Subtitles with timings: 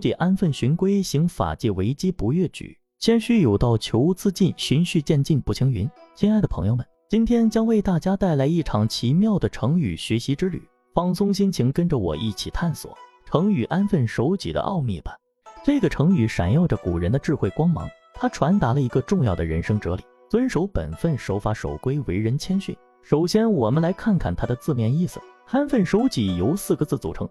[0.00, 5.88] 己，安分循规，行法纪，为机不越矩，谦虚有道，求自尽，循序渐进，不轻云。
[6.16, 10.60] 亲爱的朋友们，今天将为大家带来一场奇妙的成语学习之旅，
[10.94, 15.16] 放松心情，跟着我一起探索成语“安分守己”的奥秘吧。
[15.62, 22.76] 这个成语闪耀着古人的智慧光芒，它传达了一个重要的人生哲理：遵守本分，守法守规，为人谦逊。
[23.02, 25.20] 首先，我们来看看它的字面意思。
[25.52, 27.28] 安分守己由四个字组成，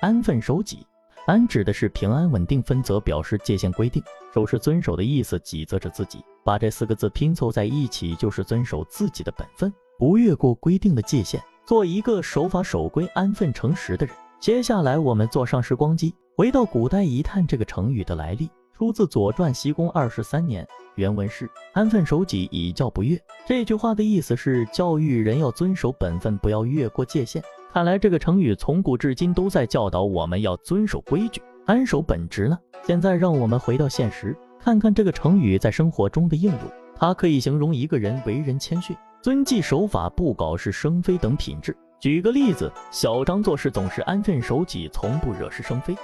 [0.00, 0.84] 安分守己。
[1.30, 4.02] 安指的是平安稳定，分则表示界限规定，
[4.34, 6.18] 守是遵守的意思，己则是自己。
[6.42, 14.12] 把这四个字拼凑在一起，就是遵守自己的本分，不越过规定的界限，做一个守法守规、安分诚实的人。
[14.40, 20.66] 接下来，我们坐上时光机，回到古代一探这个成语的来历，出自《左传》西公二十三年。
[20.96, 23.16] 原文是“安分守己，以教不越”。
[23.46, 27.40] 这句话的意思是教育人要遵守本分，不要越过界限。
[27.72, 32.58] 看来这个成语从古至今都在教导我们要遵守规矩，安守本职呢。
[32.82, 36.60] 现在让我们回到现实，看看这个成语在生活中的应用。
[36.96, 41.76] 它可以形容一个人为人谦逊、遵纪守法、不搞事生非等品质。
[42.00, 45.94] 举个例子，小张做事总是安分守己，从不惹是生非。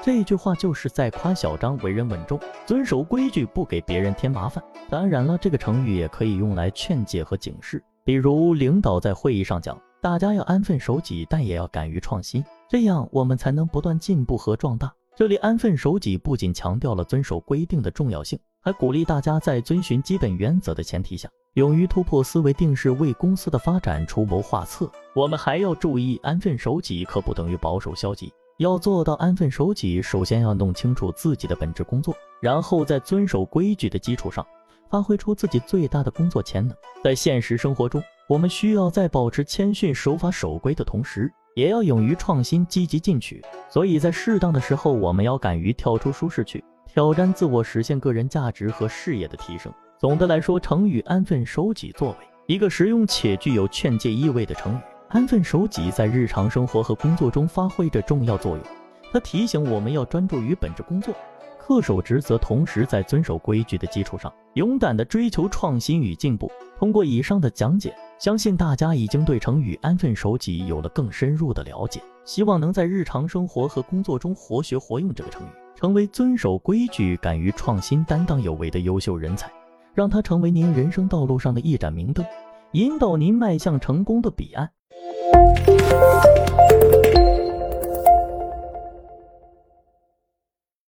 [0.00, 4.62] 这句话就是在夸小张为人稳重，遵守规矩，不给别人添麻烦。
[4.88, 9.76] 当然了，这个成语也可以用来劝诫和警示，比如领导在会议上讲。
[10.06, 14.94] 大家要安分守己，但也要敢于创新，这样我们才能不断进步和壮大。
[15.16, 24.88] 这里安分守己不仅强调了遵守规定的重要性，还鼓励大家在遵循基本原则的前提下，勇于突破思维定式，为公司的发展出谋划策。
[25.12, 28.32] 我们还要注意，安分守己可不等于保守消极。
[28.58, 34.46] 要做到安分守己，首先要弄清楚自己的本职工作，然后在遵守规矩的基础上，
[34.88, 36.76] 发挥出自己最大的工作潜能。
[37.02, 43.40] 在现实生活中，我们需要在保持谦逊、守法守规的同时，也要勇于创新、积极进取。
[43.68, 49.72] 所以在适当的时候，我们要敢于跳出舒适区，挑战自我，实现个人价值和事业的提升。
[49.96, 52.16] 总的来说，成语“安分守己”作为
[52.48, 54.78] 一个实用且具有劝诫意味的成语
[55.10, 58.60] ，“安分守己”在日常生活和工作中发挥着重要作用。
[59.12, 61.14] 它提醒我们要专注于本职工作，
[61.66, 66.50] 恪守职责，同时在遵守规矩的基础上，勇敢地追求创新与进步。
[66.78, 67.92] 通过以上的讲解。
[68.18, 79.52] 相信大家已经对成语“安分守己”有了更深入的了解，希望能在日常生活和工作中活学活用这个成语，成为遵守规矩、敢于创新、担当有为的优秀人才，
[79.92, 82.24] 让它成为您人生道路上的一盏明灯，
[82.72, 84.70] 引导您迈向成功的彼岸。